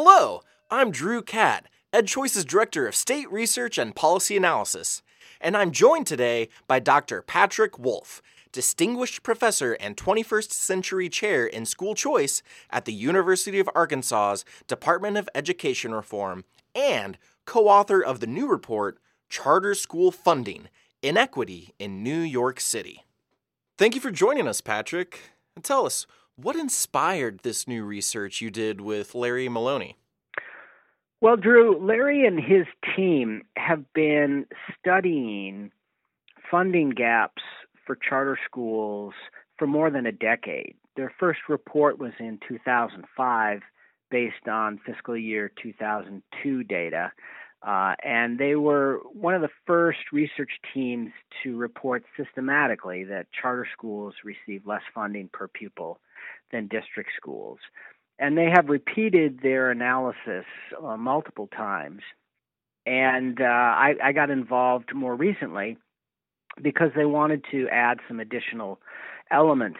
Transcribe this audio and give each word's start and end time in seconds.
Hello, 0.00 0.42
I'm 0.70 0.92
Drew 0.92 1.22
Catt, 1.22 1.66
EdChoice's 1.92 2.44
Director 2.44 2.86
of 2.86 2.94
State 2.94 3.28
Research 3.32 3.78
and 3.78 3.96
Policy 3.96 4.36
Analysis, 4.36 5.02
and 5.40 5.56
I'm 5.56 5.72
joined 5.72 6.06
today 6.06 6.50
by 6.68 6.78
Dr. 6.78 7.20
Patrick 7.20 7.80
Wolf, 7.80 8.22
Distinguished 8.52 9.24
Professor 9.24 9.72
and 9.72 9.96
21st 9.96 10.52
Century 10.52 11.08
Chair 11.08 11.46
in 11.46 11.66
School 11.66 11.96
Choice 11.96 12.44
at 12.70 12.84
the 12.84 12.92
University 12.92 13.58
of 13.58 13.68
Arkansas's 13.74 14.44
Department 14.68 15.16
of 15.16 15.28
Education 15.34 15.92
Reform 15.92 16.44
and 16.76 17.18
co 17.44 17.66
author 17.66 18.00
of 18.00 18.20
the 18.20 18.28
new 18.28 18.46
report, 18.46 19.00
Charter 19.28 19.74
School 19.74 20.12
Funding 20.12 20.68
Inequity 21.02 21.74
in 21.80 22.04
New 22.04 22.20
York 22.20 22.60
City. 22.60 23.02
Thank 23.76 23.96
you 23.96 24.00
for 24.00 24.12
joining 24.12 24.46
us, 24.46 24.60
Patrick. 24.60 25.32
And 25.56 25.64
tell 25.64 25.84
us, 25.84 26.06
what 26.40 26.54
inspired 26.54 27.40
this 27.40 27.66
new 27.66 27.84
research 27.84 28.40
you 28.40 28.50
did 28.50 28.80
with 28.80 29.14
Larry 29.14 29.48
Maloney? 29.48 29.96
Well, 31.20 31.36
Drew, 31.36 31.84
Larry 31.84 32.24
and 32.24 32.38
his 32.38 32.66
team 32.94 33.42
have 33.56 33.92
been 33.92 34.46
studying 34.78 35.72
funding 36.48 36.90
gaps 36.90 37.42
for 37.84 37.96
charter 37.96 38.38
schools 38.46 39.14
for 39.58 39.66
more 39.66 39.90
than 39.90 40.06
a 40.06 40.12
decade. 40.12 40.76
Their 40.96 41.12
first 41.18 41.40
report 41.48 41.98
was 41.98 42.12
in 42.20 42.38
2005 42.48 43.60
based 44.10 44.48
on 44.48 44.78
fiscal 44.86 45.16
year 45.16 45.50
2002 45.60 46.62
data. 46.62 47.10
Uh, 47.66 47.94
and 48.04 48.38
they 48.38 48.54
were 48.54 49.00
one 49.12 49.34
of 49.34 49.42
the 49.42 49.50
first 49.66 49.98
research 50.12 50.52
teams 50.72 51.10
to 51.42 51.56
report 51.56 52.04
systematically 52.16 53.02
that 53.02 53.26
charter 53.32 53.66
schools 53.72 54.14
receive 54.24 54.64
less 54.64 54.82
funding 54.94 55.28
per 55.32 55.48
pupil 55.48 55.98
than 56.52 56.68
district 56.68 57.10
schools. 57.16 57.58
And 58.18 58.36
they 58.36 58.50
have 58.52 58.68
repeated 58.68 59.40
their 59.42 59.70
analysis 59.70 60.44
uh, 60.82 60.96
multiple 60.96 61.48
times. 61.48 62.02
And 62.86 63.40
uh, 63.40 63.44
I, 63.44 63.94
I 64.02 64.12
got 64.12 64.30
involved 64.30 64.94
more 64.94 65.14
recently 65.14 65.76
because 66.60 66.90
they 66.96 67.04
wanted 67.04 67.44
to 67.50 67.68
add 67.70 67.98
some 68.08 68.18
additional 68.18 68.80
elements 69.30 69.78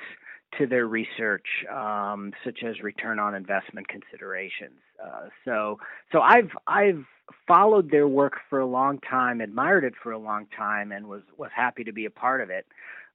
to 0.59 0.67
their 0.67 0.87
research, 0.87 1.47
um, 1.73 2.33
such 2.45 2.61
as 2.63 2.81
return 2.83 3.19
on 3.19 3.35
investment 3.35 3.89
considerations. 3.89 4.81
Uh, 5.05 5.29
so, 5.45 5.79
so 6.11 6.21
I've 6.21 6.51
I've 6.67 7.05
followed 7.47 7.91
their 7.91 8.09
work 8.09 8.35
for 8.49 8.61
a 8.61 8.67
long 8.67 8.99
time, 9.01 9.41
admired 9.41 9.85
it 9.85 9.95
for 10.03 10.13
a 10.13 10.19
long 10.19 10.47
time, 10.57 10.93
and 10.93 11.07
was 11.07 11.23
was 11.37 11.51
happy 11.55 11.85
to 11.85 11.93
be 11.93 12.07
a 12.07 12.11
part 12.11 12.41
of 12.41 12.51
it. 12.51 12.67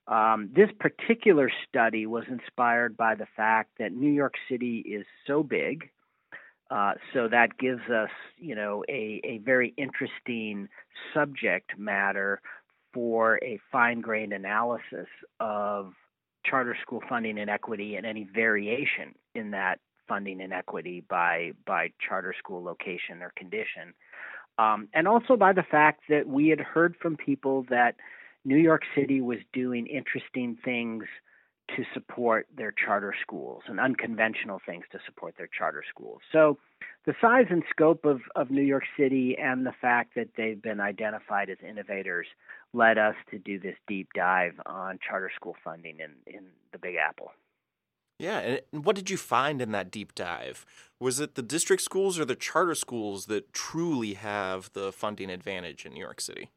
Um, 0.06 0.50
this 0.54 0.70
particular 0.78 1.50
study 1.66 2.06
was 2.06 2.24
inspired 2.28 2.96
by 2.96 3.14
the 3.14 3.26
fact 3.36 3.70
that 3.78 3.92
New 3.92 4.10
York 4.10 4.34
City 4.50 4.78
is 4.80 5.06
so 5.26 5.42
big, 5.42 5.90
uh, 6.70 6.92
so 7.12 7.28
that 7.28 7.56
gives 7.58 7.88
us, 7.88 8.10
you 8.36 8.54
know, 8.54 8.84
a, 8.88 9.20
a 9.24 9.38
very 9.38 9.72
interesting 9.76 10.68
subject 11.14 11.78
matter 11.78 12.40
for 12.92 13.38
a 13.42 13.58
fine-grained 13.72 14.32
analysis 14.32 15.08
of 15.40 15.92
charter 16.44 16.76
school 16.82 17.02
funding 17.08 17.38
inequity 17.38 17.96
and 17.96 18.04
any 18.04 18.24
variation 18.24 19.14
in 19.34 19.52
that 19.52 19.80
funding 20.06 20.40
inequity 20.40 21.02
by 21.08 21.52
by 21.66 21.90
charter 22.06 22.34
school 22.38 22.62
location 22.62 23.22
or 23.22 23.32
condition, 23.36 23.94
um, 24.58 24.88
and 24.92 25.08
also 25.08 25.36
by 25.36 25.52
the 25.52 25.62
fact 25.62 26.02
that 26.10 26.26
we 26.26 26.48
had 26.48 26.60
heard 26.60 26.94
from 27.00 27.16
people 27.16 27.64
that 27.70 27.96
New 28.44 28.56
York 28.56 28.82
City 28.94 29.20
was 29.20 29.38
doing 29.52 29.86
interesting 29.86 30.56
things 30.64 31.04
to 31.76 31.84
support 31.94 32.46
their 32.56 32.72
charter 32.72 33.14
schools 33.22 33.62
and 33.66 33.80
unconventional 33.80 34.60
things 34.66 34.84
to 34.92 34.98
support 35.06 35.34
their 35.38 35.48
charter 35.58 35.82
schools. 35.88 36.20
So, 36.30 36.58
the 37.06 37.14
size 37.20 37.46
and 37.50 37.62
scope 37.70 38.04
of, 38.04 38.20
of 38.34 38.50
New 38.50 38.62
York 38.62 38.84
City 38.98 39.36
and 39.38 39.66
the 39.66 39.74
fact 39.78 40.14
that 40.14 40.28
they've 40.36 40.60
been 40.60 40.80
identified 40.80 41.50
as 41.50 41.58
innovators 41.66 42.26
led 42.72 42.96
us 42.96 43.14
to 43.30 43.38
do 43.38 43.58
this 43.58 43.76
deep 43.86 44.08
dive 44.14 44.54
on 44.64 44.98
charter 45.06 45.30
school 45.34 45.54
funding 45.62 45.98
in, 46.00 46.12
in 46.26 46.44
the 46.72 46.78
Big 46.78 46.96
Apple. 46.96 47.32
Yeah, 48.18 48.58
and 48.72 48.84
what 48.84 48.96
did 48.96 49.10
you 49.10 49.16
find 49.16 49.60
in 49.60 49.72
that 49.72 49.90
deep 49.90 50.14
dive? 50.14 50.64
Was 51.00 51.20
it 51.20 51.34
the 51.34 51.42
district 51.42 51.82
schools 51.82 52.18
or 52.18 52.24
the 52.24 52.36
charter 52.36 52.74
schools 52.74 53.26
that 53.26 53.52
truly 53.52 54.14
have 54.14 54.72
the 54.72 54.92
funding 54.92 55.30
advantage 55.30 55.84
in 55.84 55.92
New 55.92 56.00
York 56.00 56.20
City? 56.20 56.50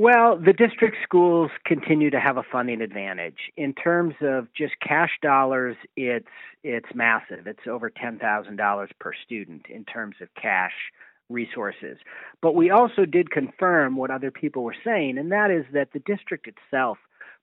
Well, 0.00 0.36
the 0.38 0.52
district 0.52 0.98
schools 1.02 1.50
continue 1.64 2.10
to 2.10 2.20
have 2.20 2.36
a 2.36 2.44
funding 2.44 2.82
advantage. 2.82 3.50
In 3.56 3.74
terms 3.74 4.14
of 4.20 4.46
just 4.54 4.74
cash 4.80 5.10
dollars, 5.22 5.76
it's 5.96 6.28
it's 6.62 6.86
massive. 6.94 7.48
It's 7.48 7.66
over 7.66 7.90
$10,000 7.90 8.88
per 9.00 9.12
student 9.24 9.66
in 9.68 9.84
terms 9.84 10.14
of 10.20 10.28
cash 10.40 10.72
resources. 11.28 11.98
But 12.40 12.54
we 12.54 12.70
also 12.70 13.06
did 13.06 13.32
confirm 13.32 13.96
what 13.96 14.12
other 14.12 14.30
people 14.30 14.62
were 14.62 14.76
saying, 14.84 15.18
and 15.18 15.32
that 15.32 15.50
is 15.50 15.64
that 15.72 15.92
the 15.92 15.98
district 15.98 16.46
itself 16.46 16.98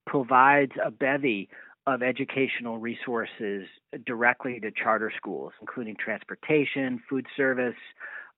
provides 0.07 0.71
a 0.81 0.91
bevy 0.91 1.49
of 1.85 2.01
educational 2.01 2.77
resources 2.77 3.67
directly 4.05 4.61
to 4.61 4.71
charter 4.71 5.11
schools, 5.17 5.51
including 5.59 5.97
transportation, 5.97 7.03
food 7.09 7.27
service, 7.35 7.75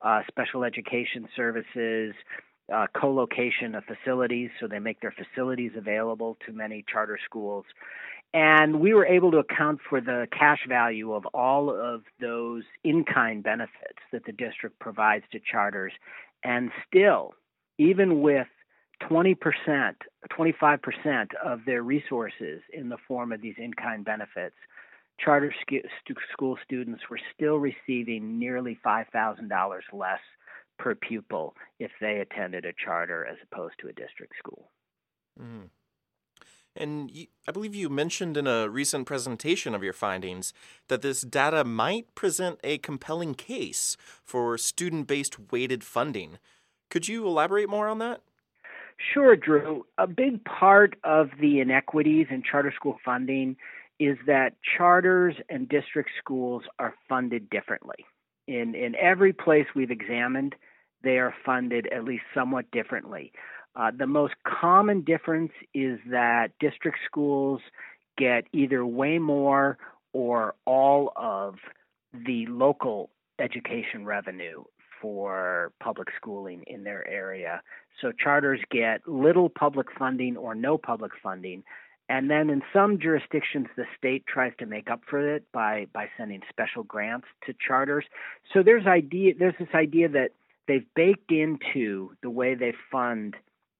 uh, 0.01 0.21
special 0.27 0.63
education 0.63 1.27
services, 1.35 2.15
uh, 2.73 2.87
co-location 2.99 3.75
of 3.75 3.83
facilities, 3.85 4.49
so 4.59 4.67
they 4.67 4.79
make 4.79 4.99
their 5.01 5.13
facilities 5.13 5.71
available 5.77 6.37
to 6.45 6.51
many 6.51 6.83
charter 6.91 7.17
schools. 7.23 7.65
And 8.33 8.81
we 8.81 8.93
were 8.93 9.05
able 9.05 9.31
to 9.31 9.37
account 9.37 9.79
for 9.89 10.01
the 10.01 10.27
cash 10.37 10.59
value 10.67 11.13
of 11.13 11.25
all 11.27 11.69
of 11.69 12.03
those 12.19 12.63
in 12.83 13.05
kind 13.05 13.41
benefits 13.41 13.99
that 14.11 14.25
the 14.25 14.33
district 14.33 14.79
provides 14.79 15.23
to 15.31 15.39
charters. 15.39 15.93
And 16.43 16.71
still, 16.87 17.33
even 17.77 18.21
with 18.21 18.47
20%, 19.03 19.37
25% 20.37 21.27
of 21.43 21.59
their 21.65 21.83
resources 21.83 22.61
in 22.73 22.89
the 22.89 22.97
form 23.07 23.31
of 23.31 23.41
these 23.41 23.55
in 23.57 23.73
kind 23.73 24.03
benefits, 24.03 24.55
charter 25.19 25.53
school 26.33 26.57
students 26.63 27.03
were 27.09 27.19
still 27.33 27.55
receiving 27.55 28.37
nearly 28.39 28.77
$5,000 28.85 29.79
less 29.93 30.19
per 30.77 30.95
pupil 30.95 31.55
if 31.79 31.91
they 31.99 32.19
attended 32.19 32.65
a 32.65 32.73
charter 32.73 33.25
as 33.25 33.37
opposed 33.43 33.75
to 33.79 33.87
a 33.87 33.93
district 33.93 34.33
school. 34.37 34.71
Mm. 35.41 35.69
And 36.75 37.09
you, 37.11 37.27
I 37.47 37.51
believe 37.51 37.73
you 37.73 37.89
mentioned 37.89 38.37
in 38.37 38.45
a 38.47 38.69
recent 38.69 39.07
presentation 39.07 39.73
of 39.73 39.83
your 39.83 39.93
findings 39.93 40.53
that 40.89 41.01
this 41.01 41.21
data 41.21 41.63
might 41.63 42.13
present 42.13 42.59
a 42.63 42.77
compelling 42.77 43.33
case 43.33 43.97
for 44.23 44.57
student 44.57 45.07
based 45.07 45.51
weighted 45.51 45.83
funding. 45.83 46.37
Could 46.89 47.07
you 47.07 47.25
elaborate 47.25 47.69
more 47.69 47.87
on 47.87 47.99
that? 47.99 48.21
Sure, 49.13 49.35
Drew. 49.35 49.85
A 49.97 50.07
big 50.07 50.43
part 50.43 50.95
of 51.03 51.29
the 51.39 51.59
inequities 51.59 52.27
in 52.29 52.41
charter 52.43 52.73
school 52.75 52.97
funding 53.03 53.57
is 53.99 54.17
that 54.27 54.53
charters 54.77 55.35
and 55.49 55.67
district 55.67 56.11
schools 56.19 56.63
are 56.79 56.93
funded 57.09 57.49
differently. 57.49 58.05
In, 58.47 58.75
in 58.75 58.95
every 58.95 59.33
place 59.33 59.65
we've 59.75 59.91
examined, 59.91 60.55
they 61.03 61.17
are 61.17 61.33
funded 61.45 61.87
at 61.93 62.03
least 62.03 62.23
somewhat 62.33 62.69
differently. 62.71 63.31
Uh, 63.75 63.91
the 63.95 64.07
most 64.07 64.33
common 64.43 65.01
difference 65.01 65.51
is 65.73 65.99
that 66.09 66.49
district 66.59 66.97
schools 67.05 67.61
get 68.17 68.45
either 68.51 68.85
way 68.85 69.19
more 69.19 69.77
or 70.13 70.55
all 70.65 71.13
of 71.15 71.55
the 72.13 72.47
local 72.47 73.11
education 73.39 74.03
revenue 74.03 74.63
for 74.99 75.71
public 75.79 76.07
schooling 76.19 76.63
in 76.65 76.83
their 76.83 77.07
area. 77.07 77.61
So 78.01 78.11
charters 78.11 78.59
get 78.71 79.07
little 79.07 79.49
public 79.49 79.87
funding 79.97 80.37
or 80.37 80.55
no 80.55 80.77
public 80.77 81.11
funding. 81.21 81.63
And 82.09 82.29
then 82.29 82.49
in 82.49 82.61
some 82.73 82.99
jurisdictions, 82.99 83.67
the 83.75 83.85
state 83.97 84.25
tries 84.25 84.53
to 84.59 84.65
make 84.65 84.89
up 84.89 85.01
for 85.09 85.35
it 85.35 85.43
by, 85.51 85.87
by 85.93 86.07
sending 86.17 86.41
special 86.49 86.83
grants 86.83 87.27
to 87.45 87.53
charters. 87.53 88.05
So 88.53 88.63
there's 88.63 88.87
idea 88.87 89.33
there's 89.37 89.55
this 89.59 89.67
idea 89.75 90.07
that 90.09 90.29
they've 90.67 90.85
baked 90.95 91.31
into 91.31 92.11
the 92.21 92.29
way 92.29 92.55
they 92.55 92.73
fund 92.91 93.35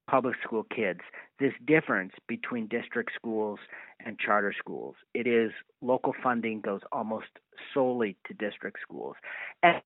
public 0.08 0.36
school 0.42 0.64
kids 0.64 1.00
this 1.38 1.52
difference 1.64 2.12
between 2.26 2.66
district 2.66 3.12
schools 3.14 3.58
and 4.04 4.18
charter 4.18 4.54
schools. 4.58 4.96
It 5.14 5.26
is 5.26 5.52
local 5.82 6.14
funding 6.22 6.60
goes 6.60 6.80
almost 6.90 7.28
solely 7.72 8.16
to 8.26 8.34
district 8.34 8.78
schools. 8.82 9.16
And 9.62 9.80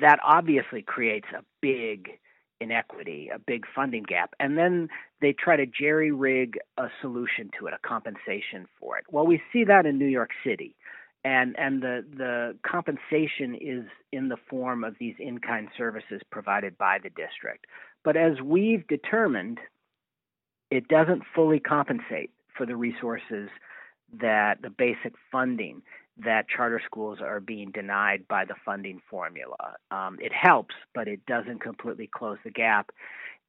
that 0.00 0.18
obviously 0.22 0.82
creates 0.82 1.26
a 1.36 1.42
big 1.60 2.10
inequity, 2.60 3.30
a 3.34 3.38
big 3.38 3.64
funding 3.74 4.04
gap. 4.04 4.34
And 4.38 4.56
then 4.56 4.88
they 5.20 5.32
try 5.32 5.56
to 5.56 5.66
jerry 5.66 6.12
rig 6.12 6.58
a 6.78 6.88
solution 7.00 7.50
to 7.58 7.66
it, 7.66 7.74
a 7.74 7.88
compensation 7.88 8.66
for 8.78 8.98
it. 8.98 9.04
Well, 9.10 9.26
we 9.26 9.42
see 9.52 9.64
that 9.64 9.86
in 9.86 9.98
New 9.98 10.06
York 10.06 10.30
City 10.44 10.76
and 11.24 11.58
and 11.58 11.82
the 11.82 12.04
the 12.16 12.56
compensation 12.66 13.54
is 13.54 13.84
in 14.12 14.28
the 14.28 14.36
form 14.48 14.84
of 14.84 14.94
these 15.00 15.14
in-kind 15.18 15.68
services 15.76 16.20
provided 16.30 16.76
by 16.76 16.98
the 17.02 17.10
district. 17.10 17.66
But 18.04 18.16
as 18.16 18.40
we've 18.42 18.86
determined, 18.86 19.58
it 20.70 20.88
doesn't 20.88 21.22
fully 21.34 21.60
compensate 21.60 22.30
for 22.56 22.66
the 22.66 22.76
resources 22.76 23.48
that 24.20 24.60
the 24.62 24.70
basic 24.70 25.14
funding 25.32 25.82
that 26.16 26.46
charter 26.48 26.80
schools 26.84 27.18
are 27.20 27.40
being 27.40 27.70
denied 27.72 28.28
by 28.28 28.44
the 28.44 28.54
funding 28.64 29.00
formula. 29.10 29.74
Um, 29.90 30.18
it 30.20 30.32
helps, 30.32 30.74
but 30.94 31.08
it 31.08 31.26
doesn't 31.26 31.60
completely 31.60 32.08
close 32.12 32.38
the 32.44 32.50
gap. 32.50 32.90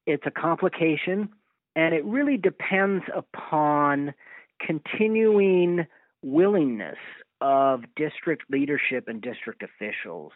It's 0.07 0.23
a 0.25 0.31
complication, 0.31 1.29
and 1.75 1.93
it 1.93 2.03
really 2.05 2.37
depends 2.37 3.03
upon 3.13 4.13
continuing 4.59 5.85
willingness 6.23 6.97
of 7.41 7.83
district 7.95 8.43
leadership 8.49 9.07
and 9.07 9.21
district 9.21 9.63
officials 9.63 10.31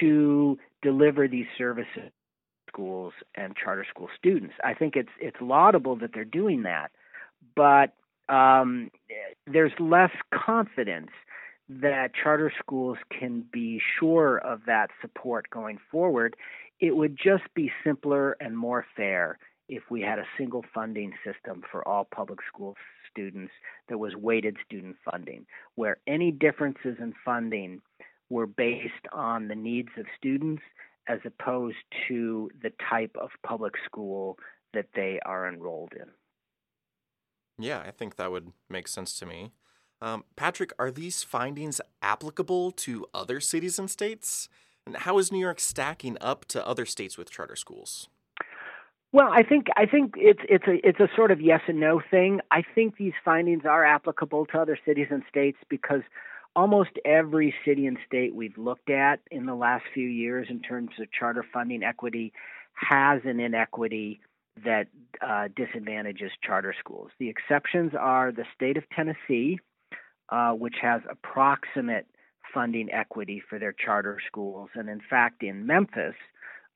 to 0.00 0.58
deliver 0.82 1.28
these 1.28 1.46
services 1.56 2.10
schools 2.68 3.12
and 3.34 3.54
charter 3.56 3.86
school 3.88 4.08
students. 4.18 4.54
I 4.62 4.74
think 4.74 4.96
it's 4.96 5.10
it's 5.20 5.36
laudable 5.40 5.96
that 5.96 6.10
they're 6.12 6.24
doing 6.24 6.64
that, 6.64 6.90
but 7.54 7.94
um, 8.28 8.90
there's 9.46 9.72
less 9.78 10.10
confidence 10.34 11.10
that 11.68 12.10
charter 12.14 12.52
schools 12.58 12.98
can 13.18 13.44
be 13.52 13.80
sure 13.98 14.38
of 14.38 14.62
that 14.66 14.90
support 15.00 15.48
going 15.50 15.78
forward. 15.90 16.36
It 16.80 16.96
would 16.96 17.16
just 17.16 17.44
be 17.54 17.72
simpler 17.82 18.36
and 18.40 18.56
more 18.56 18.84
fair 18.96 19.38
if 19.68 19.82
we 19.90 20.00
had 20.00 20.18
a 20.18 20.26
single 20.38 20.64
funding 20.74 21.12
system 21.24 21.62
for 21.70 21.86
all 21.86 22.06
public 22.14 22.38
school 22.46 22.76
students 23.10 23.52
that 23.88 23.98
was 23.98 24.14
weighted 24.14 24.56
student 24.64 24.96
funding, 25.10 25.46
where 25.74 25.98
any 26.06 26.30
differences 26.30 26.96
in 27.00 27.14
funding 27.24 27.80
were 28.30 28.46
based 28.46 28.92
on 29.12 29.48
the 29.48 29.54
needs 29.54 29.90
of 29.98 30.06
students 30.18 30.62
as 31.08 31.18
opposed 31.24 31.76
to 32.08 32.50
the 32.62 32.72
type 32.90 33.16
of 33.20 33.30
public 33.44 33.74
school 33.84 34.36
that 34.74 34.86
they 34.94 35.20
are 35.24 35.48
enrolled 35.48 35.92
in. 35.94 36.06
Yeah, 37.58 37.82
I 37.86 37.90
think 37.90 38.16
that 38.16 38.30
would 38.30 38.52
make 38.68 38.88
sense 38.88 39.18
to 39.18 39.26
me. 39.26 39.52
Um, 40.02 40.24
Patrick, 40.34 40.72
are 40.78 40.90
these 40.90 41.22
findings 41.22 41.80
applicable 42.02 42.72
to 42.72 43.06
other 43.14 43.40
cities 43.40 43.78
and 43.78 43.90
states? 43.90 44.48
And 44.84 44.96
how 44.96 45.18
is 45.18 45.32
New 45.32 45.38
York 45.38 45.58
stacking 45.58 46.18
up 46.20 46.44
to 46.46 46.66
other 46.66 46.84
states 46.84 47.16
with 47.16 47.30
charter 47.30 47.56
schools? 47.56 48.08
Well, 49.12 49.30
I 49.32 49.42
think 49.42 49.68
I 49.76 49.86
think 49.86 50.14
it's 50.16 50.40
it's 50.48 50.66
a 50.66 50.86
it's 50.86 51.00
a 51.00 51.08
sort 51.16 51.30
of 51.30 51.40
yes 51.40 51.60
and 51.68 51.80
no 51.80 52.00
thing. 52.10 52.40
I 52.50 52.62
think 52.74 52.96
these 52.96 53.14
findings 53.24 53.64
are 53.64 53.84
applicable 53.84 54.46
to 54.46 54.58
other 54.58 54.78
cities 54.84 55.06
and 55.10 55.22
states 55.28 55.58
because 55.68 56.02
almost 56.54 56.90
every 57.04 57.54
city 57.64 57.86
and 57.86 57.98
state 58.06 58.34
we've 58.34 58.56
looked 58.58 58.90
at 58.90 59.20
in 59.30 59.46
the 59.46 59.54
last 59.54 59.84
few 59.94 60.08
years 60.08 60.48
in 60.50 60.60
terms 60.60 60.90
of 60.98 61.06
charter 61.12 61.44
funding 61.52 61.82
equity 61.82 62.32
has 62.74 63.20
an 63.24 63.40
inequity 63.40 64.20
that 64.64 64.88
uh, 65.20 65.48
disadvantages 65.54 66.30
charter 66.42 66.74
schools. 66.78 67.10
The 67.18 67.28
exceptions 67.28 67.92
are 67.98 68.32
the 68.32 68.44
state 68.54 68.76
of 68.76 68.84
Tennessee, 68.90 69.58
uh, 70.30 70.52
which 70.52 70.76
has 70.80 71.02
approximate 71.10 72.06
funding 72.54 72.90
equity 72.90 73.42
for 73.48 73.58
their 73.58 73.72
charter 73.72 74.18
schools. 74.26 74.70
And 74.74 74.88
in 74.88 75.00
fact, 75.08 75.42
in 75.42 75.66
Memphis, 75.66 76.14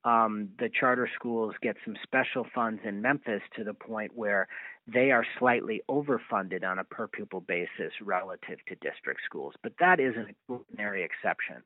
um, 0.03 0.49
the 0.59 0.69
charter 0.69 1.09
schools 1.13 1.53
get 1.61 1.75
some 1.85 1.95
special 2.01 2.45
funds 2.55 2.81
in 2.83 3.01
Memphis 3.01 3.41
to 3.55 3.63
the 3.63 3.73
point 3.73 4.11
where 4.15 4.47
they 4.91 5.11
are 5.11 5.25
slightly 5.37 5.81
overfunded 5.89 6.63
on 6.63 6.79
a 6.79 6.83
per 6.83 7.07
pupil 7.07 7.41
basis 7.41 7.93
relative 8.01 8.59
to 8.67 8.75
district 8.75 9.21
schools. 9.25 9.53
But 9.61 9.73
that 9.79 9.99
is 9.99 10.15
an 10.15 10.27
extraordinary 10.29 11.03
exception. 11.03 11.57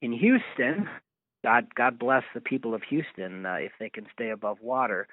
In 0.00 0.12
Houston, 0.12 0.88
God, 1.44 1.74
God 1.74 1.98
bless 1.98 2.22
the 2.34 2.40
people 2.40 2.74
of 2.74 2.82
Houston 2.88 3.44
uh, 3.44 3.54
if 3.54 3.72
they 3.80 3.90
can 3.90 4.06
stay 4.12 4.30
above 4.30 4.58
water. 4.60 5.08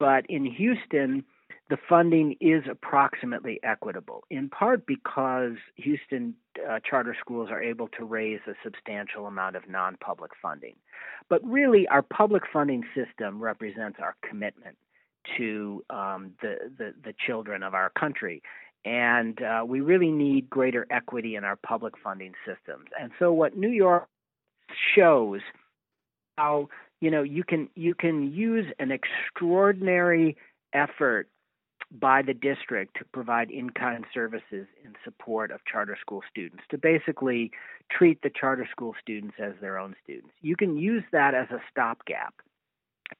But 0.00 0.26
in 0.28 0.44
Houston, 0.44 1.24
the 1.70 1.78
funding 1.88 2.36
is 2.40 2.64
approximately 2.70 3.60
equitable, 3.62 4.24
in 4.30 4.48
part 4.48 4.86
because 4.86 5.52
Houston 5.76 6.34
uh, 6.68 6.78
charter 6.88 7.16
schools 7.18 7.50
are 7.50 7.62
able 7.62 7.88
to 7.88 8.04
raise 8.04 8.40
a 8.46 8.54
substantial 8.64 9.26
amount 9.26 9.56
of 9.56 9.68
non 9.68 9.96
public 9.96 10.32
funding. 10.40 10.76
But 11.28 11.44
really, 11.44 11.86
our 11.88 12.02
public 12.02 12.42
funding 12.52 12.84
system 12.94 13.40
represents 13.40 13.98
our 14.00 14.16
commitment 14.26 14.76
to 15.36 15.84
um, 15.90 16.32
the, 16.40 16.56
the, 16.78 16.94
the, 17.04 17.14
children 17.26 17.62
of 17.62 17.74
our 17.74 17.90
country. 17.90 18.42
And 18.86 19.42
uh, 19.42 19.64
we 19.66 19.80
really 19.80 20.10
need 20.10 20.48
greater 20.48 20.86
equity 20.90 21.36
in 21.36 21.44
our 21.44 21.56
public 21.56 21.94
funding 22.02 22.32
systems. 22.46 22.86
And 22.98 23.10
so, 23.18 23.32
what 23.32 23.56
New 23.56 23.68
York 23.68 24.08
shows 24.96 25.40
how 26.38 26.68
you 27.00 27.10
know 27.10 27.22
you 27.22 27.44
can 27.44 27.68
you 27.74 27.94
can 27.94 28.32
use 28.32 28.66
an 28.78 28.90
extraordinary 28.90 30.36
effort 30.72 31.28
by 31.90 32.22
the 32.22 32.34
district 32.34 32.96
to 32.98 33.04
provide 33.04 33.50
in 33.50 33.70
kind 33.70 34.04
services 34.12 34.66
in 34.84 34.94
support 35.04 35.50
of 35.50 35.60
charter 35.64 35.96
school 36.00 36.22
students, 36.30 36.62
to 36.70 36.76
basically 36.76 37.50
treat 37.90 38.20
the 38.22 38.30
charter 38.30 38.68
school 38.70 38.94
students 39.00 39.36
as 39.38 39.54
their 39.60 39.78
own 39.78 39.94
students. 40.04 40.32
You 40.42 40.56
can 40.56 40.76
use 40.76 41.04
that 41.12 41.34
as 41.34 41.48
a 41.50 41.60
stopgap 41.70 42.34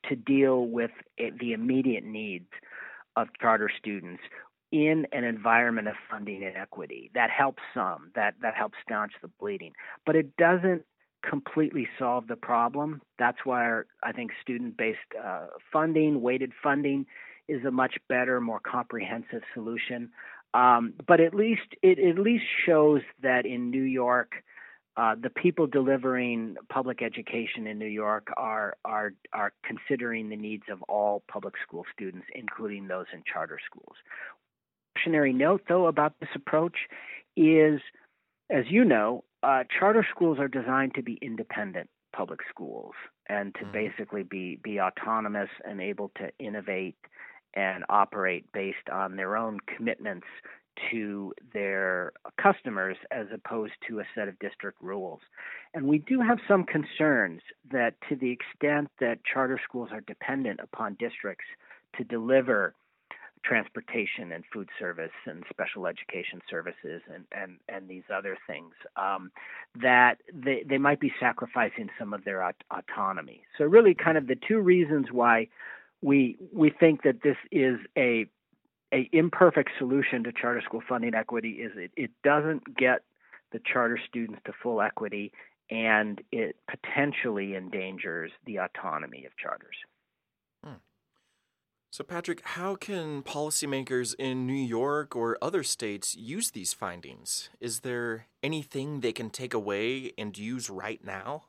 to 0.09 0.17
deal 0.17 0.67
with 0.67 0.91
the 1.17 1.53
immediate 1.53 2.05
needs 2.05 2.51
of 3.17 3.29
charter 3.41 3.71
students 3.79 4.23
in 4.71 5.07
an 5.13 5.25
environment 5.25 5.89
of 5.89 5.95
funding 6.11 6.43
inequity. 6.43 7.11
That 7.15 7.31
helps 7.31 7.63
some, 7.73 8.11
that, 8.15 8.35
that 8.43 8.55
helps 8.55 8.77
staunch 8.85 9.13
the 9.23 9.29
bleeding, 9.41 9.73
but 10.05 10.15
it 10.15 10.37
doesn't 10.37 10.83
completely 11.29 11.89
solve 11.99 12.27
the 12.27 12.37
problem. 12.37 13.01
That's 13.19 13.39
why 13.45 13.65
our, 13.65 13.87
I 14.03 14.13
think 14.13 14.33
student 14.43 14.77
based 14.77 14.99
uh, 15.23 15.47
funding, 15.73 16.21
weighted 16.21 16.53
funding, 16.63 17.07
is 17.49 17.65
a 17.65 17.71
much 17.71 17.97
better, 18.09 18.41
more 18.41 18.61
comprehensive 18.61 19.43
solution. 19.55 20.11
Um, 20.55 20.95
but 21.07 21.21
at 21.21 21.35
least 21.35 21.75
it 21.83 21.99
at 21.99 22.19
least 22.19 22.45
shows 22.67 23.03
that 23.23 23.45
in 23.45 23.71
New 23.71 23.83
York, 23.83 24.33
uh, 24.97 25.15
the 25.21 25.31
people 25.31 25.67
delivering 25.67 26.57
public 26.71 27.03
education 27.03 27.67
in 27.67 27.79
New 27.79 27.87
York 27.87 28.29
are 28.37 28.77
are 28.85 29.13
are 29.33 29.53
considering 29.63 30.29
the 30.29 30.37
needs 30.37 30.65
of 30.71 30.83
all 30.89 31.23
public 31.31 31.55
school 31.63 31.85
students, 31.93 32.27
including 32.35 32.89
those 32.89 33.07
in 33.13 33.23
charter 33.31 33.59
schools. 33.65 33.97
Cautionary 34.97 35.33
note, 35.33 35.63
though, 35.69 35.87
about 35.87 36.15
this 36.19 36.31
approach 36.35 36.77
is, 37.37 37.81
as 38.51 38.65
you 38.69 38.85
know, 38.85 39.23
uh, 39.43 39.65
charter 39.79 40.05
schools 40.11 40.39
are 40.41 40.49
designed 40.49 40.95
to 40.95 41.03
be 41.03 41.19
independent 41.23 41.89
public 42.17 42.41
schools 42.49 42.95
and 43.29 43.55
to 43.55 43.61
mm-hmm. 43.61 43.73
basically 43.73 44.23
be 44.23 44.59
be 44.63 44.81
autonomous 44.81 45.51
and 45.65 45.81
able 45.81 46.11
to 46.17 46.31
innovate 46.39 46.97
and 47.55 47.85
operate 47.89 48.45
based 48.53 48.89
on 48.93 49.17
their 49.17 49.37
own 49.37 49.59
commitments 49.77 50.27
to 50.91 51.33
their 51.53 52.13
customers 52.41 52.97
as 53.11 53.27
opposed 53.33 53.73
to 53.89 54.01
a 54.01 54.05
set 54.15 54.29
of 54.29 54.39
district 54.39 54.79
rules. 54.81 55.21
And 55.75 55.87
we 55.87 55.99
do 55.99 56.21
have 56.21 56.39
some 56.47 56.65
concerns 56.65 57.41
that 57.73 57.95
to 58.09 58.17
the 58.17 58.31
extent 58.31 58.89
that 59.01 59.19
charter 59.25 59.61
schools 59.63 59.91
are 59.93 60.01
dependent 60.03 60.61
upon 60.61 60.97
districts 61.01 61.47
to 61.97 62.05
deliver 62.05 62.75
transportation 63.45 64.33
and 64.33 64.45
food 64.53 64.69
service 64.79 65.13
and 65.27 65.45
special 65.49 65.87
education 65.87 66.41
services 66.51 67.03
and, 67.13 67.25
and, 67.33 67.57
and 67.69 67.89
these 67.89 68.03
other 68.15 68.37
things, 68.47 68.75
um, 68.97 69.31
that 69.81 70.17
they, 70.33 70.65
they 70.69 70.79
might 70.79 71.01
be 71.01 71.13
sacrificing 71.21 71.89
some 71.99 72.13
of 72.13 72.25
their 72.25 72.43
aut- 72.43 72.65
autonomy. 72.71 73.43
So, 73.57 73.65
really, 73.65 73.95
kind 73.95 74.19
of 74.19 74.27
the 74.27 74.37
two 74.37 74.61
reasons 74.61 75.07
why 75.13 75.49
we 76.03 76.37
we 76.53 76.71
think 76.71 77.03
that 77.03 77.23
this 77.23 77.37
is 77.51 77.79
a 77.97 78.27
a 78.93 79.09
imperfect 79.13 79.71
solution 79.79 80.25
to 80.25 80.33
charter 80.33 80.63
school 80.65 80.83
funding 80.89 81.15
equity 81.15 81.51
is 81.51 81.73
it, 81.77 81.91
it 81.97 82.11
doesn't 82.25 82.77
get 82.77 83.03
the 83.53 83.61
charter 83.71 83.99
students 84.09 84.41
to 84.47 84.53
full 84.63 84.81
equity 84.81 85.33
and 85.71 86.23
it 86.33 86.57
potentially 86.71 87.55
endangers 87.55 88.31
the 88.47 88.57
autonomy 88.57 89.27
of 89.27 89.37
charters. 89.37 89.77
Hmm. 90.65 90.77
So, 91.91 92.05
Patrick, 92.05 92.41
how 92.45 92.75
can 92.75 93.23
policymakers 93.23 94.15
in 94.19 94.47
New 94.47 94.55
York 94.55 95.15
or 95.15 95.37
other 95.43 95.63
states 95.63 96.15
use 96.15 96.51
these 96.51 96.73
findings? 96.73 97.51
Is 97.61 97.81
there 97.81 98.27
anything 98.43 99.01
they 99.01 99.13
can 99.13 99.29
take 99.31 99.53
away 99.53 100.13
and 100.17 100.37
use 100.37 100.71
right 100.71 101.05
now? 101.05 101.45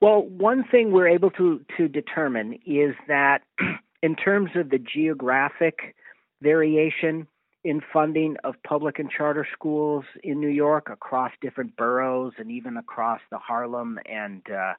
Well, 0.00 0.22
one 0.22 0.64
thing 0.64 0.92
we're 0.92 1.08
able 1.08 1.30
to, 1.32 1.64
to 1.76 1.88
determine 1.88 2.58
is 2.66 2.94
that 3.08 3.42
in 4.02 4.14
terms 4.14 4.50
of 4.54 4.70
the 4.70 4.78
geographic 4.78 5.94
variation 6.42 7.26
in 7.64 7.80
funding 7.92 8.36
of 8.44 8.54
public 8.62 8.98
and 8.98 9.10
charter 9.10 9.46
schools 9.52 10.04
in 10.22 10.40
New 10.40 10.48
York 10.48 10.88
across 10.90 11.32
different 11.40 11.76
boroughs 11.76 12.34
and 12.38 12.50
even 12.50 12.76
across 12.76 13.20
the 13.30 13.38
Harlem 13.38 13.98
and 14.08 14.42
uh, 14.50 14.74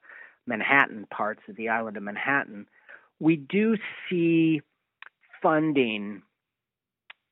Manhattan 0.45 1.05
parts 1.12 1.41
of 1.50 1.57
the 1.57 1.67
island 1.67 1.97
of 1.97 2.03
Manhattan, 2.03 2.67
we 3.19 3.36
do 3.36 3.75
see 4.09 4.62
funding 5.41 6.21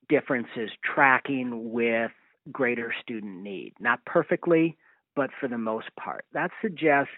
differences 0.10 0.72
tracking 0.84 1.72
with 1.72 2.12
greater 2.52 2.94
student 3.02 3.42
need. 3.42 3.74
Not 3.80 4.04
perfectly, 4.06 4.76
but 5.16 5.30
for 5.40 5.48
the 5.48 5.58
most 5.58 5.88
part. 5.96 6.26
That 6.34 6.52
suggests 6.62 7.14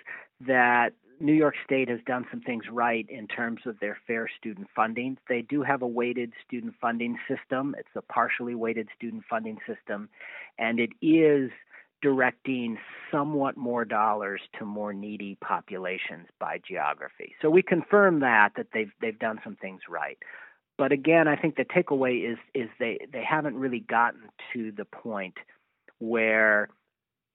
that 0.45 0.93
New 1.19 1.33
York 1.33 1.55
State 1.63 1.89
has 1.89 1.99
done 2.05 2.25
some 2.29 2.41
things 2.41 2.65
right 2.71 3.05
in 3.09 3.27
terms 3.27 3.61
of 3.65 3.79
their 3.79 3.97
fair 4.05 4.29
student 4.39 4.67
funding. 4.75 5.17
They 5.27 5.41
do 5.41 5.63
have 5.63 5.81
a 5.81 5.87
weighted 5.87 6.33
student 6.45 6.75
funding 6.79 7.17
system. 7.27 7.75
It's 7.77 7.89
a 7.95 8.01
partially 8.01 8.55
weighted 8.55 8.87
student 8.95 9.23
funding 9.29 9.57
system, 9.65 10.09
and 10.59 10.79
it 10.79 10.91
is 11.01 11.49
directing 12.01 12.77
somewhat 13.11 13.57
more 13.57 13.83
dollars 13.83 14.41
to 14.59 14.65
more 14.65 14.93
needy 14.93 15.35
populations 15.41 16.27
by 16.39 16.59
geography. 16.67 17.33
So 17.41 17.49
we 17.49 17.63
confirm 17.63 18.19
that 18.19 18.51
that 18.55 18.67
they've 18.73 18.91
they've 19.01 19.17
done 19.17 19.39
some 19.43 19.55
things 19.55 19.81
right. 19.89 20.17
But 20.77 20.91
again, 20.91 21.27
I 21.27 21.35
think 21.35 21.55
the 21.55 21.65
takeaway 21.65 22.31
is 22.31 22.37
is 22.53 22.69
they 22.79 22.99
they 23.11 23.23
haven't 23.23 23.55
really 23.55 23.79
gotten 23.79 24.29
to 24.53 24.71
the 24.71 24.85
point 24.85 25.37
where 25.99 26.69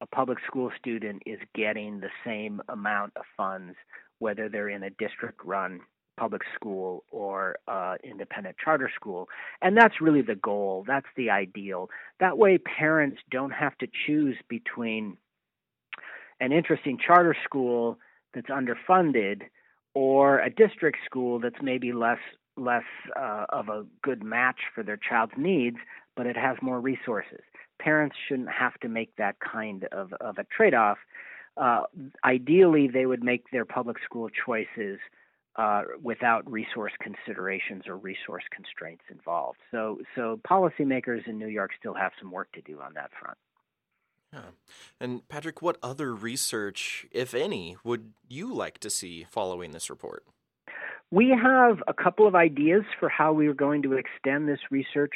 a 0.03 0.07
public 0.07 0.39
school 0.47 0.71
student 0.77 1.23
is 1.25 1.39
getting 1.55 2.01
the 2.01 2.11
same 2.27 2.61
amount 2.69 3.13
of 3.17 3.23
funds 3.37 3.77
whether 4.19 4.49
they're 4.49 4.69
in 4.69 4.83
a 4.83 4.91
district 4.91 5.41
run 5.45 5.81
public 6.19 6.43
school 6.55 7.05
or 7.11 7.57
uh, 7.69 7.95
independent 8.05 8.57
charter 8.63 8.91
school. 8.95 9.29
And 9.63 9.77
that's 9.77 10.01
really 10.01 10.23
the 10.23 10.35
goal. 10.35 10.85
That's 10.87 11.07
the 11.17 11.31
ideal. 11.31 11.89
That 12.21 12.37
way, 12.37 12.59
parents 12.59 13.19
don't 13.31 13.53
have 13.53 13.77
to 13.79 13.87
choose 14.07 14.37
between 14.49 15.17
an 16.41 16.53
interesting 16.53 16.99
charter 17.05 17.37
school 17.45 17.99
that's 18.35 18.49
underfunded 18.49 19.43
or 19.95 20.41
a 20.41 20.51
district 20.51 20.99
school 21.07 21.39
that's 21.39 21.63
maybe 21.63 21.93
less 21.93 22.19
less 22.59 22.85
uh, 23.17 23.47
of 23.49 23.69
a 23.69 23.87
good 24.03 24.23
match 24.23 24.61
for 24.75 24.83
their 24.83 24.99
child's 24.99 25.33
needs, 25.39 25.79
but 26.17 26.27
it 26.27 26.37
has 26.37 26.57
more 26.61 26.79
resources. 26.79 27.41
Parents 27.83 28.17
shouldn't 28.29 28.51
have 28.51 28.79
to 28.81 28.89
make 28.89 29.17
that 29.17 29.37
kind 29.41 29.85
of, 29.91 30.13
of 30.21 30.39
a 30.39 30.45
trade 30.45 30.75
off. 30.75 30.99
Uh, 31.57 31.83
ideally, 32.25 32.89
they 32.89 33.07
would 33.07 33.23
make 33.23 33.51
their 33.51 33.65
public 33.65 33.97
school 34.05 34.29
choices 34.47 34.99
uh, 35.57 35.83
without 36.03 36.51
resource 36.51 36.93
considerations 37.01 37.83
or 37.87 37.97
resource 37.97 38.45
constraints 38.55 39.03
involved. 39.11 39.59
So, 39.71 39.99
so 40.15 40.41
policymakers 40.49 41.27
in 41.27 41.39
New 41.39 41.49
York 41.49 41.73
still 41.79 41.95
have 41.95 42.13
some 42.21 42.31
work 42.31 42.51
to 42.53 42.63
do 42.63 42.81
on 42.81 42.95
that 42.95 43.11
front. 43.21 43.37
Yeah. 44.33 44.53
And 44.99 45.29
Patrick, 45.29 45.61
what 45.61 45.77
other 45.83 46.15
research, 46.15 47.07
if 47.11 47.35
any, 47.35 47.77
would 47.85 48.13
you 48.29 48.55
like 48.55 48.79
to 48.79 48.89
see 48.89 49.27
following 49.31 49.73
this 49.73 49.91
report? 49.91 50.25
We 51.11 51.29
have 51.29 51.83
a 51.87 51.93
couple 51.93 52.27
of 52.27 52.35
ideas 52.35 52.85
for 52.99 53.11
how 53.11 53.35
we 53.35 53.47
are 53.47 53.55
going 53.55 53.83
to 53.83 53.93
extend 53.93 54.49
this 54.49 54.61
research. 54.71 55.13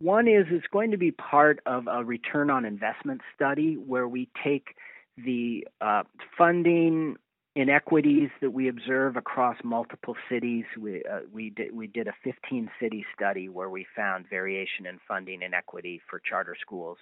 One 0.00 0.28
is 0.28 0.46
it's 0.50 0.66
going 0.72 0.90
to 0.90 0.96
be 0.96 1.12
part 1.12 1.60
of 1.66 1.86
a 1.86 2.04
return 2.04 2.50
on 2.50 2.64
investment 2.64 3.20
study 3.34 3.74
where 3.74 4.08
we 4.08 4.28
take 4.42 4.76
the 5.16 5.66
uh, 5.80 6.02
funding 6.36 7.16
inequities 7.56 8.30
that 8.40 8.50
we 8.50 8.68
observe 8.68 9.16
across 9.16 9.56
multiple 9.62 10.16
cities. 10.28 10.64
We 10.78 11.02
uh, 11.04 11.20
we 11.32 11.50
did 11.50 11.74
we 11.74 11.86
did 11.86 12.08
a 12.08 12.14
15 12.24 12.70
city 12.80 13.04
study 13.14 13.48
where 13.48 13.70
we 13.70 13.86
found 13.94 14.28
variation 14.28 14.86
in 14.86 14.98
funding 15.06 15.42
inequity 15.42 16.00
for 16.10 16.18
charter 16.18 16.56
schools, 16.60 16.98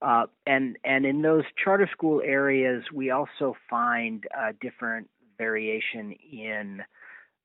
uh, 0.00 0.26
and 0.46 0.76
and 0.84 1.04
in 1.04 1.22
those 1.22 1.44
charter 1.62 1.88
school 1.90 2.22
areas, 2.24 2.84
we 2.92 3.10
also 3.10 3.56
find 3.68 4.24
uh, 4.36 4.52
different 4.60 5.08
variation 5.38 6.14
in. 6.32 6.82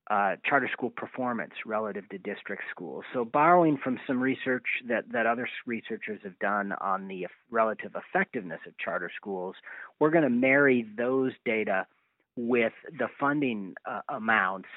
Uh, 0.07 0.35
charter 0.47 0.69
school 0.71 0.91
performance 0.91 1.53
relative 1.65 2.07
to 2.09 2.19
district 2.19 2.61
schools. 2.69 3.03
So, 3.11 3.25
borrowing 3.25 3.79
from 3.83 3.99
some 4.05 4.21
research 4.21 4.65
that, 4.87 5.11
that 5.11 5.25
other 5.25 5.49
researchers 5.65 6.19
have 6.23 6.37
done 6.37 6.73
on 6.79 7.07
the 7.07 7.25
relative 7.49 7.95
effectiveness 7.95 8.59
of 8.67 8.77
charter 8.77 9.09
schools, 9.15 9.55
we're 9.99 10.11
going 10.11 10.23
to 10.23 10.29
marry 10.29 10.85
those 10.95 11.31
data 11.43 11.87
with 12.35 12.73
the 12.99 13.07
funding 13.19 13.73
uh, 13.89 14.01
amounts 14.09 14.67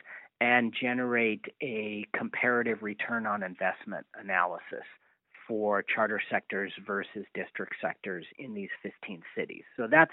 and 0.40 0.72
generate 0.80 1.44
a 1.62 2.06
comparative 2.16 2.82
return 2.82 3.26
on 3.26 3.42
investment 3.42 4.06
analysis 4.18 4.84
for 5.46 5.82
charter 5.82 6.20
sectors 6.30 6.72
versus 6.86 7.24
district 7.34 7.74
sectors 7.80 8.24
in 8.38 8.54
these 8.54 8.68
15 8.82 9.22
cities. 9.36 9.64
So 9.76 9.88
that's 9.90 10.12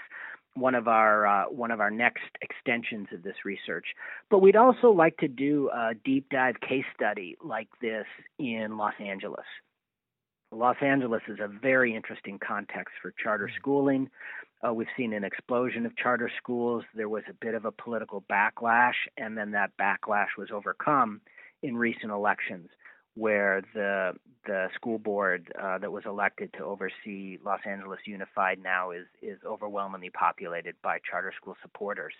one 0.56 0.74
of 0.74 0.88
our 0.88 1.26
uh, 1.26 1.44
one 1.44 1.70
of 1.70 1.80
our 1.80 1.90
next 1.90 2.24
extensions 2.42 3.08
of 3.12 3.22
this 3.22 3.44
research. 3.44 3.86
But 4.30 4.40
we'd 4.40 4.56
also 4.56 4.90
like 4.90 5.16
to 5.18 5.28
do 5.28 5.70
a 5.70 5.92
deep 6.04 6.28
dive 6.30 6.60
case 6.60 6.84
study 6.94 7.36
like 7.42 7.68
this 7.80 8.06
in 8.38 8.76
Los 8.76 8.94
Angeles. 9.00 9.46
Los 10.52 10.76
Angeles 10.80 11.22
is 11.28 11.38
a 11.40 11.48
very 11.48 11.94
interesting 11.94 12.38
context 12.38 12.94
for 13.02 13.12
charter 13.22 13.46
mm-hmm. 13.46 13.56
schooling. 13.60 14.10
Uh, 14.66 14.72
we've 14.72 14.86
seen 14.96 15.12
an 15.12 15.24
explosion 15.24 15.84
of 15.84 15.96
charter 15.96 16.30
schools. 16.38 16.84
There 16.94 17.08
was 17.08 17.24
a 17.28 17.34
bit 17.34 17.54
of 17.54 17.64
a 17.64 17.72
political 17.72 18.24
backlash, 18.30 18.94
and 19.18 19.36
then 19.36 19.50
that 19.52 19.72
backlash 19.78 20.28
was 20.38 20.48
overcome 20.50 21.20
in 21.62 21.76
recent 21.76 22.12
elections, 22.12 22.68
where 23.16 23.62
the 23.74 24.12
the 24.46 24.68
school 24.74 24.98
board 24.98 25.52
uh, 25.60 25.76
that 25.78 25.90
was 25.90 26.04
elected 26.06 26.52
to 26.52 26.64
oversee 26.64 27.38
Los 27.44 27.60
Angeles 27.66 27.98
Unified 28.06 28.58
now 28.62 28.92
is 28.92 29.06
is 29.20 29.38
overwhelmingly 29.44 30.10
populated 30.10 30.76
by 30.82 30.98
charter 31.10 31.32
school 31.36 31.56
supporters. 31.62 32.14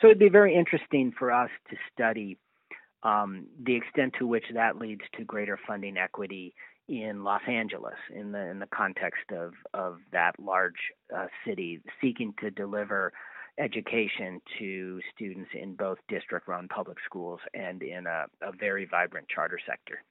So 0.00 0.06
it'd 0.06 0.18
be 0.18 0.28
very 0.28 0.54
interesting 0.54 1.12
for 1.18 1.32
us 1.32 1.50
to 1.70 1.76
study 1.92 2.38
um, 3.02 3.46
the 3.64 3.74
extent 3.74 4.14
to 4.18 4.26
which 4.26 4.44
that 4.54 4.78
leads 4.78 5.02
to 5.16 5.24
greater 5.24 5.58
funding 5.66 5.96
equity 5.96 6.54
in 6.88 7.24
Los 7.24 7.42
Angeles 7.48 7.98
in 8.14 8.32
the 8.32 8.50
in 8.50 8.58
the 8.58 8.68
context 8.72 9.32
of 9.32 9.54
of 9.74 9.98
that 10.12 10.38
large 10.38 10.92
uh, 11.16 11.26
city 11.46 11.80
seeking 12.00 12.34
to 12.40 12.50
deliver 12.50 13.12
education 13.58 14.40
to 14.58 15.00
students 15.14 15.50
in 15.54 15.74
both 15.74 15.98
district 16.08 16.48
run 16.48 16.68
public 16.68 16.98
schools 17.04 17.40
and 17.54 17.82
in 17.82 18.06
a, 18.06 18.24
a 18.40 18.52
very 18.52 18.86
vibrant 18.86 19.28
charter 19.28 19.58
sector. 19.66 20.02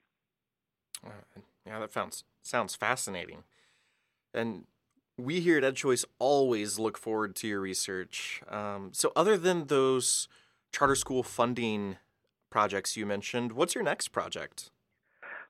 Uh, 1.04 1.40
yeah, 1.66 1.78
that 1.78 1.92
sounds 1.92 2.24
sounds 2.42 2.74
fascinating. 2.74 3.44
And 4.34 4.64
we 5.18 5.40
here 5.40 5.58
at 5.58 5.64
EdChoice 5.64 6.04
always 6.18 6.78
look 6.78 6.98
forward 6.98 7.36
to 7.36 7.48
your 7.48 7.60
research. 7.60 8.42
Um, 8.48 8.90
so, 8.92 9.12
other 9.14 9.36
than 9.36 9.66
those 9.66 10.28
charter 10.72 10.96
school 10.96 11.22
funding 11.22 11.96
projects 12.50 12.96
you 12.96 13.06
mentioned, 13.06 13.52
what's 13.52 13.74
your 13.74 13.84
next 13.84 14.08
project? 14.08 14.70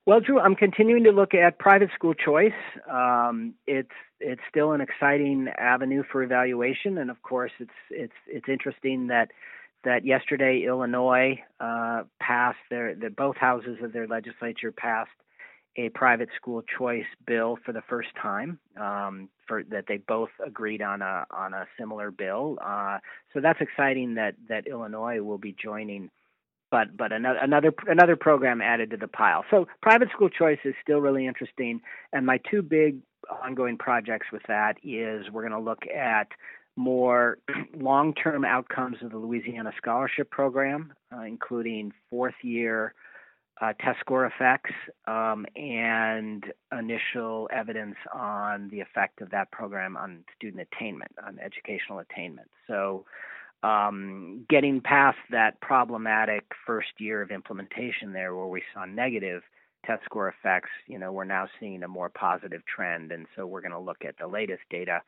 Well, 0.04 0.18
Drew, 0.18 0.40
I'm 0.40 0.56
continuing 0.56 1.04
to 1.04 1.12
look 1.12 1.32
at 1.32 1.58
private 1.58 1.90
school 1.94 2.14
choice. 2.14 2.50
Um, 2.90 3.54
it's 3.66 3.88
it's 4.18 4.40
still 4.48 4.72
an 4.72 4.80
exciting 4.80 5.48
avenue 5.58 6.02
for 6.10 6.22
evaluation, 6.22 6.98
and 6.98 7.08
of 7.10 7.22
course, 7.22 7.52
it's 7.60 7.70
it's 7.90 8.12
it's 8.26 8.48
interesting 8.48 9.06
that 9.08 9.30
that 9.84 10.04
yesterday 10.04 10.64
Illinois 10.66 11.40
uh, 11.60 12.02
passed 12.20 12.58
their 12.68 12.96
that 12.96 13.14
both 13.14 13.36
houses 13.36 13.78
of 13.80 13.92
their 13.92 14.08
legislature 14.08 14.72
passed 14.72 15.10
a 15.76 15.88
private 15.90 16.28
school 16.36 16.62
choice 16.78 17.06
bill 17.26 17.56
for 17.64 17.72
the 17.72 17.82
first 17.88 18.10
time. 18.20 18.58
Um, 18.78 19.28
for 19.46 19.62
that, 19.70 19.84
they 19.88 19.96
both 19.96 20.30
agreed 20.44 20.82
on 20.82 21.02
a 21.02 21.24
on 21.30 21.54
a 21.54 21.66
similar 21.78 22.10
bill. 22.10 22.58
Uh, 22.64 22.98
so 23.32 23.40
that's 23.40 23.60
exciting 23.60 24.14
that 24.14 24.34
that 24.48 24.66
Illinois 24.66 25.20
will 25.22 25.38
be 25.38 25.54
joining 25.60 26.10
but 26.70 26.96
but 26.96 27.12
another 27.12 27.38
another 27.40 27.72
another 27.86 28.16
program 28.16 28.60
added 28.60 28.90
to 28.90 28.96
the 28.96 29.06
pile. 29.06 29.44
So 29.50 29.66
private 29.80 30.08
school 30.10 30.30
choice 30.30 30.58
is 30.64 30.74
still 30.82 30.98
really 30.98 31.26
interesting, 31.26 31.80
and 32.12 32.26
my 32.26 32.40
two 32.50 32.62
big 32.62 32.98
ongoing 33.44 33.78
projects 33.78 34.26
with 34.32 34.42
that 34.48 34.78
is 34.82 35.30
we're 35.30 35.46
going 35.48 35.52
to 35.52 35.60
look 35.60 35.86
at 35.86 36.28
more 36.74 37.38
long-term 37.76 38.44
outcomes 38.44 38.96
of 39.02 39.10
the 39.10 39.18
Louisiana 39.18 39.72
Scholarship 39.76 40.30
Program, 40.30 40.92
uh, 41.14 41.20
including 41.20 41.92
fourth-year 42.10 42.94
uh, 43.62 43.72
test 43.74 44.00
score 44.00 44.26
effects 44.26 44.72
um, 45.06 45.46
and 45.54 46.44
initial 46.76 47.48
evidence 47.52 47.94
on 48.12 48.68
the 48.70 48.80
effect 48.80 49.20
of 49.22 49.30
that 49.30 49.50
program 49.52 49.96
on 49.96 50.24
student 50.36 50.66
attainment, 50.72 51.12
on 51.24 51.38
educational 51.38 52.00
attainment. 52.00 52.50
So 52.66 53.04
um, 53.62 54.44
getting 54.50 54.80
past 54.80 55.18
that 55.30 55.60
problematic 55.60 56.44
first 56.66 56.88
year 56.98 57.22
of 57.22 57.30
implementation 57.30 58.12
there 58.12 58.34
where 58.34 58.46
we 58.46 58.62
saw 58.74 58.84
negative 58.84 59.42
test 59.86 60.04
score 60.04 60.28
effects, 60.28 60.70
you 60.88 60.98
know, 60.98 61.12
we're 61.12 61.24
now 61.24 61.46
seeing 61.60 61.84
a 61.84 61.88
more 61.88 62.08
positive 62.08 62.62
trend. 62.66 63.12
And 63.12 63.26
so 63.36 63.46
we're 63.46 63.60
going 63.60 63.72
to 63.72 63.78
look 63.78 64.04
at 64.04 64.16
the 64.18 64.26
latest 64.26 64.62
data 64.70 65.02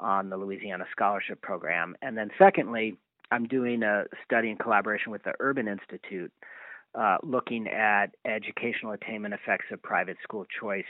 on 0.00 0.30
the 0.30 0.36
Louisiana 0.36 0.86
Scholarship 0.90 1.40
Program. 1.42 1.96
And 2.02 2.16
then, 2.16 2.30
secondly, 2.38 2.96
I'm 3.30 3.46
doing 3.46 3.84
a 3.84 4.04
study 4.24 4.50
in 4.50 4.56
collaboration 4.56 5.12
with 5.12 5.22
the 5.22 5.34
Urban 5.38 5.68
Institute 5.68 6.32
uh, 6.94 7.18
looking 7.22 7.68
at 7.68 8.14
educational 8.24 8.92
attainment 8.92 9.34
effects 9.34 9.66
of 9.72 9.82
private 9.82 10.16
school 10.22 10.46
choice 10.60 10.84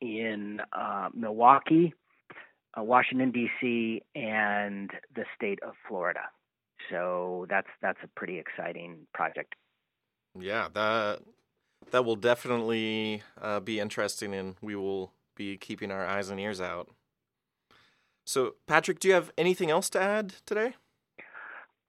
in 0.00 0.60
uh, 0.72 1.08
Milwaukee, 1.14 1.94
uh, 2.78 2.82
Washington 2.82 3.30
D.C. 3.30 4.02
and 4.14 4.90
the 5.14 5.24
state 5.36 5.58
of 5.66 5.74
Florida. 5.88 6.20
So 6.90 7.46
that's 7.50 7.68
that's 7.82 7.98
a 8.04 8.08
pretty 8.08 8.38
exciting 8.38 9.06
project. 9.12 9.54
Yeah, 10.38 10.68
that 10.74 11.20
that 11.90 12.04
will 12.04 12.16
definitely 12.16 13.22
uh, 13.40 13.60
be 13.60 13.80
interesting, 13.80 14.34
and 14.34 14.56
we 14.60 14.76
will 14.76 15.12
be 15.34 15.56
keeping 15.56 15.90
our 15.90 16.06
eyes 16.06 16.30
and 16.30 16.38
ears 16.38 16.60
out. 16.60 16.88
So, 18.24 18.56
Patrick, 18.66 19.00
do 19.00 19.08
you 19.08 19.14
have 19.14 19.30
anything 19.38 19.70
else 19.70 19.88
to 19.90 20.00
add 20.00 20.34
today? 20.44 20.74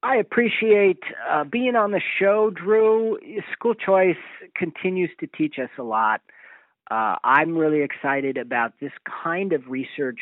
I 0.01 0.15
appreciate 0.15 1.03
uh, 1.29 1.43
being 1.43 1.75
on 1.75 1.91
the 1.91 2.01
show, 2.19 2.49
Drew. 2.51 3.17
School 3.51 3.75
choice 3.75 4.15
continues 4.55 5.09
to 5.19 5.27
teach 5.27 5.55
us 5.59 5.69
a 5.77 5.83
lot. 5.83 6.21
Uh, 6.89 7.17
I'm 7.23 7.57
really 7.57 7.81
excited 7.81 8.37
about 8.37 8.73
this 8.79 8.93
kind 9.23 9.51
of 9.51 9.67
research 9.67 10.19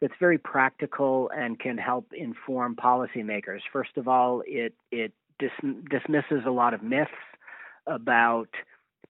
that's 0.00 0.14
very 0.18 0.38
practical 0.38 1.30
and 1.34 1.58
can 1.58 1.78
help 1.78 2.12
inform 2.12 2.74
policymakers. 2.74 3.60
First 3.72 3.96
of 3.96 4.08
all, 4.08 4.42
it 4.46 4.74
it 4.90 5.12
dis- 5.38 5.50
dismisses 5.88 6.42
a 6.46 6.50
lot 6.50 6.74
of 6.74 6.82
myths 6.82 7.10
about 7.86 8.48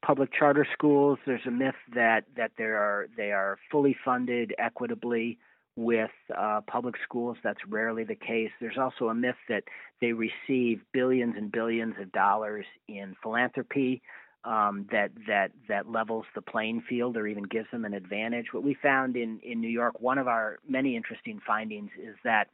public 0.04 0.30
charter 0.32 0.66
schools. 0.72 1.18
There's 1.26 1.46
a 1.46 1.50
myth 1.50 1.74
that 1.94 2.24
that 2.36 2.52
there 2.58 2.76
are 2.76 3.08
they 3.16 3.32
are 3.32 3.58
fully 3.70 3.96
funded 4.04 4.54
equitably 4.58 5.38
with 5.76 6.10
uh, 6.36 6.60
public 6.66 6.96
schools. 7.04 7.36
That's 7.42 7.60
rarely 7.68 8.04
the 8.04 8.14
case. 8.14 8.50
There's 8.60 8.78
also 8.78 9.08
a 9.08 9.14
myth 9.14 9.36
that 9.48 9.64
they 10.00 10.12
receive 10.12 10.80
billions 10.92 11.34
and 11.36 11.50
billions 11.50 11.94
of 12.00 12.12
dollars 12.12 12.66
in 12.88 13.16
philanthropy 13.22 14.02
um, 14.44 14.86
that 14.90 15.10
that 15.28 15.52
that 15.68 15.90
levels 15.90 16.24
the 16.34 16.42
playing 16.42 16.82
field 16.88 17.16
or 17.16 17.26
even 17.26 17.44
gives 17.44 17.70
them 17.70 17.84
an 17.84 17.94
advantage. 17.94 18.46
What 18.52 18.62
we 18.62 18.74
found 18.74 19.16
in 19.16 19.40
in 19.42 19.60
New 19.60 19.68
York, 19.68 20.00
one 20.00 20.18
of 20.18 20.28
our 20.28 20.58
many 20.66 20.96
interesting 20.96 21.40
findings 21.46 21.90
is 22.02 22.16
that 22.24 22.48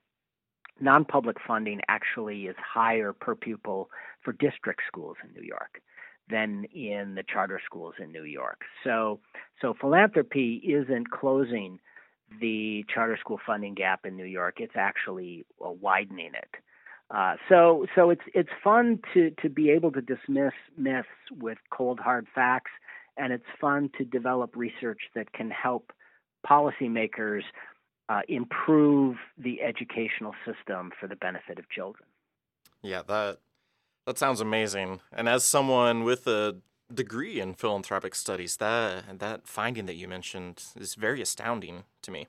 non-public 0.80 1.36
funding 1.46 1.80
actually 1.88 2.46
is 2.46 2.56
higher 2.58 3.12
per 3.12 3.34
pupil 3.34 3.88
for 4.22 4.32
district 4.32 4.82
schools 4.86 5.16
in 5.24 5.32
New 5.32 5.46
York 5.46 5.80
than 6.28 6.64
in 6.74 7.14
the 7.14 7.22
charter 7.22 7.60
schools 7.64 7.94
in 7.98 8.10
New 8.10 8.24
York. 8.24 8.62
So 8.82 9.20
so 9.62 9.74
philanthropy 9.80 10.56
isn't 10.56 11.10
closing 11.10 11.78
the 12.40 12.84
charter 12.92 13.16
school 13.18 13.40
funding 13.46 13.74
gap 13.74 14.04
in 14.04 14.16
New 14.16 14.24
York. 14.24 14.56
It's 14.58 14.76
actually 14.76 15.46
uh, 15.64 15.70
widening 15.70 16.32
it. 16.34 16.50
Uh, 17.10 17.36
so 17.48 17.86
so 17.94 18.10
it's 18.10 18.22
it's 18.34 18.50
fun 18.64 19.00
to 19.14 19.30
to 19.42 19.48
be 19.48 19.70
able 19.70 19.92
to 19.92 20.00
dismiss 20.00 20.52
myths 20.76 21.08
with 21.38 21.58
cold 21.70 22.00
hard 22.00 22.26
facts, 22.34 22.72
and 23.16 23.32
it's 23.32 23.44
fun 23.60 23.90
to 23.96 24.04
develop 24.04 24.56
research 24.56 25.00
that 25.14 25.32
can 25.32 25.50
help 25.50 25.92
policymakers 26.48 27.42
uh, 28.08 28.22
improve 28.28 29.16
the 29.38 29.62
educational 29.62 30.34
system 30.44 30.90
for 30.98 31.06
the 31.06 31.16
benefit 31.16 31.58
of 31.58 31.68
children. 31.70 32.04
Yeah, 32.82 33.02
that 33.06 33.38
that 34.06 34.18
sounds 34.18 34.40
amazing. 34.40 35.00
And 35.12 35.28
as 35.28 35.44
someone 35.44 36.02
with 36.02 36.26
a 36.26 36.56
degree 36.92 37.40
in 37.40 37.54
philanthropic 37.54 38.14
studies, 38.14 38.56
that 38.58 39.18
that 39.18 39.46
finding 39.46 39.86
that 39.86 39.94
you 39.94 40.08
mentioned 40.08 40.62
is 40.76 40.94
very 40.94 41.20
astounding 41.20 41.84
to 42.02 42.10
me. 42.10 42.26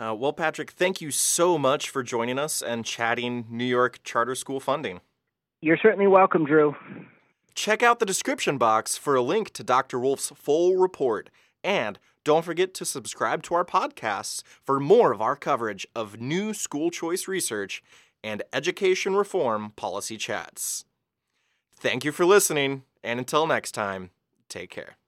Uh, 0.00 0.14
well, 0.14 0.32
Patrick, 0.32 0.70
thank 0.70 1.02
you 1.02 1.10
so 1.10 1.58
much 1.58 1.90
for 1.90 2.02
joining 2.02 2.38
us 2.38 2.62
and 2.62 2.86
chatting 2.86 3.44
New 3.50 3.64
York 3.64 4.00
charter 4.02 4.34
school 4.34 4.58
funding. 4.58 5.00
You're 5.60 5.76
certainly 5.76 6.06
welcome, 6.06 6.46
Drew. 6.46 6.74
Check 7.54 7.82
out 7.82 7.98
the 7.98 8.06
description 8.06 8.56
box 8.56 8.96
for 8.96 9.14
a 9.14 9.20
link 9.20 9.52
to 9.52 9.62
Dr. 9.62 9.98
Wolf's 9.98 10.32
full 10.34 10.76
report. 10.76 11.28
And 11.62 11.98
don't 12.24 12.44
forget 12.44 12.72
to 12.74 12.86
subscribe 12.86 13.42
to 13.44 13.54
our 13.54 13.64
podcasts 13.64 14.42
for 14.62 14.80
more 14.80 15.12
of 15.12 15.20
our 15.20 15.36
coverage 15.36 15.86
of 15.94 16.18
new 16.18 16.54
school 16.54 16.90
choice 16.90 17.28
research 17.28 17.82
and 18.24 18.42
education 18.54 19.14
reform 19.14 19.72
policy 19.76 20.16
chats. 20.16 20.86
Thank 21.80 22.04
you 22.04 22.12
for 22.12 22.26
listening, 22.26 22.82
and 23.02 23.18
until 23.18 23.46
next 23.46 23.72
time, 23.72 24.10
take 24.50 24.68
care. 24.68 24.98